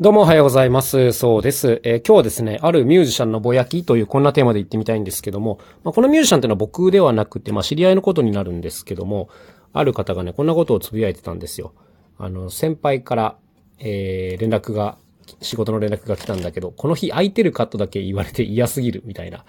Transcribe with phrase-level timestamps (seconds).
[0.00, 1.10] どうもおはようございます。
[1.10, 1.80] そうです。
[1.82, 9.28] えー、今日はですね、あるミュージシャンのぼやきというこんなテーマで言ってみたいんですけども、まあ、このミュージシャンっていうのは僕ではなくて、まあ、知り合いのことになるんですけども、
[9.72, 11.74] ある方がね、こんなことをつぶやいてたんですよ。
[12.16, 13.38] あの、先輩から、
[13.80, 14.98] えー、連絡が、
[15.42, 19.44] 仕事の連絡が来たんだけど、この日空いてるカットだけ言われて嫌すぎるみたいな。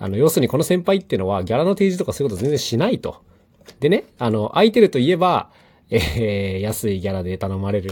[0.00, 3.22] あの、要するにこの先輩っていうのはギャラの提示とかそういうこと全然しないと。
[3.78, 5.50] でね、あの、空いてるといえば、
[5.90, 7.90] えー、安いギャラで頼まれる。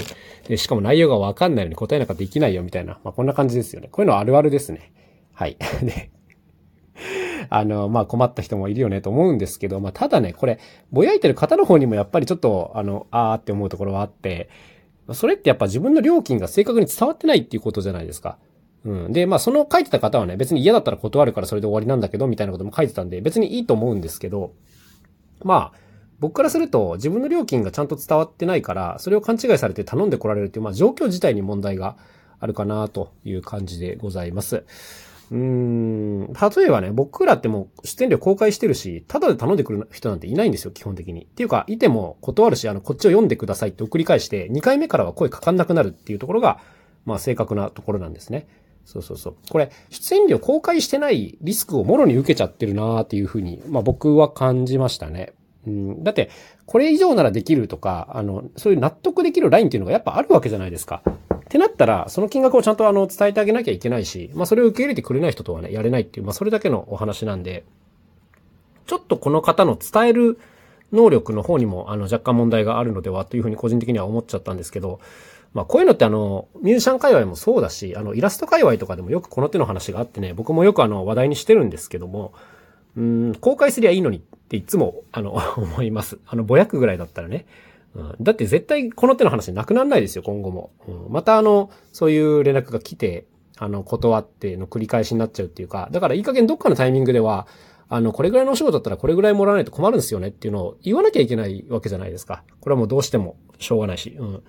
[0.48, 2.98] で、しかも内容がわかんないのに答えなんかできないよみたいな。
[3.04, 3.88] まあ、こんな感じですよね。
[3.90, 4.92] こういうのあるあるですね。
[5.32, 5.56] はい。
[5.82, 6.10] で、
[7.48, 10.58] あの、まあ、困った人もいるよねと思うんですけど、まあ、ただね、これ、
[10.90, 14.48] ぼやいてる方の方にもやっぱりちょっと、あの、あーって思うところはあって、
[15.12, 18.38] それってやっぱ自分の料金が正確に伝わってないっていうことじゃないですか。
[18.84, 19.12] うん。
[19.12, 24.52] で、まあ、その書いてた方はね、別に嫌だったら断るからそれで終わりなんだけど、みたいなことも書いてたんで、別にいいと思うんですけど、
[25.44, 25.81] まあ、
[26.22, 31.96] 僕からすると自分の料金がちゃんと伝わってないから、それを勘違いされて頼んでこられるっていう、まあ状況自体に問題が
[32.38, 34.64] あるかなという感じでございます。
[35.32, 41.24] うーん、例えばね、僕らってもう出演料公開してるし、ただで頼んでくる人なんていないんですよ、基本的に。
[41.24, 46.60] っていうか、いても断るし、あの、こっちを読んでくださいって送り返して、2回目からは声かかんなくなるっていうところが、
[47.04, 48.46] まあ正確なところなんですね。
[48.84, 49.36] そうそうそう。
[49.50, 55.32] これ、出演料公開してないリスクをもろに受けちゃってるなーっていうふうに、まあ僕は感じましたね。
[55.66, 56.30] うん、だって、
[56.66, 61.02] これ以上ならできるとか、あの、そういう納得できるラインっていうのがやっぱあるわけじゃないですか。
[61.34, 67.64] ってなったら、その金額をちゃんとあの、伝えてあげなきゃいけないし、まあそれを受け入れてくれない人とはね、やれないっていう、まあそれだけのお話なんで、
[68.86, 70.38] ちょっとこの方の伝える
[70.92, 75.00] 能力の方にも、あの、若干問題があるのではというふうに個人的には思っちゃったんですけど、
[75.52, 82.32] まあこういうのってあの、ミュージシャン界隈もそうだし、あの、イラスト界隈とかでもよくこの手の話があってね、僕もよくあの、話題にしてるんですけども、
[82.96, 86.18] うん、公開すりゃいいのにていつも、あの、 思います。
[86.26, 87.46] あの、ぼやくぐらいだったらね。
[87.94, 90.70] うん、だって絶対この手の話なくならないですよ、今後も。
[90.86, 93.26] うん、またあの、そういう連絡が来て、
[93.58, 97.46] あの、断っての繰り返しになっちゃうっていうか、だからいい加減どっかのタイミングでは、
[97.88, 102.44] あの、これぐらいのお仕事だったらこれぐらいもらわないと困るんですよねっていうのを言わなきゃいけないわけじゃないですか。
[102.60, 104.16] これはもうどうしてもしょうがないし。
[104.18, 104.42] うん。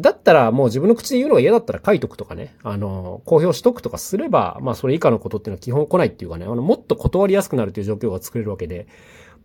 [0.00, 8.86] だったらもう自分の口で言うのが嫌だったら書いとくとかね、あの、公表しとくとかすれば、まあそれ以下のことっていうのは基本来ないっていうかね、あの、もっと断りやすくなるという状況が作れるわけで、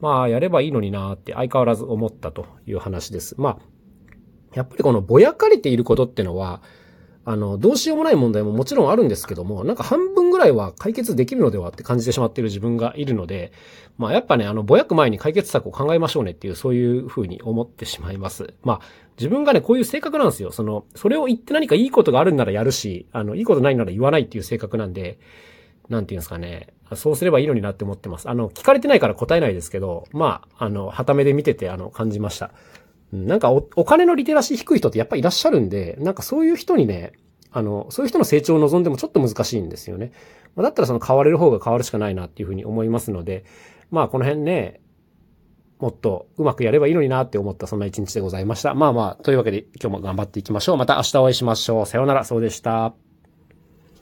[0.03, 3.35] まあやればいいのになって相変わらず思ったという話です。
[3.37, 3.57] まあ、
[4.53, 6.61] やっぱりこのぼやかれていることってのは、
[7.23, 13.53] あの、どうしようもない問題ももちろんあるんですけども、なんか半分ぐらいは解決できるのではって感じてしまっている自分がいるので、
[13.97, 18.53] まあやっぱね、あの、ぼやく前に解決策を考えましょうねっていう、そういうふうに思ってしまいます。
[18.61, 18.79] まあ、
[19.17, 20.51] 自分がね、こういう性格なんですよ。
[20.51, 25.17] その、それを言って何かいいことがあるんならやるし、あの、いいことないなら言わないっていう性格なんで、
[25.89, 26.73] なんていうんですかね。
[26.95, 28.29] そうすればいいのになって思ってます。
[28.29, 32.51] あの、聞かれてないから答えないですけど、まあ、あの、旗目で見てて、あの、感じました。
[33.11, 37.13] なんかお、お金のリテラシー低い人ってやっぱいらっしゃるんで、なんかそういう人にね、
[37.51, 40.11] あの、そういう人の成長を望んでもちょっと難しいんですよね。
[40.57, 43.45] だったらその変われる方が変わるしかないなっていうふうに思いますので、
[43.89, 44.81] まあこの辺ね、
[45.79, 48.73] もっとうまくやればいいのになって思ったそんな一日でございました。
[48.73, 50.77] まあまあ、というわけで今日も頑張っていきましょう。
[50.77, 51.85] また明日お会いしましょう。
[51.85, 52.93] さようなら、そうでした。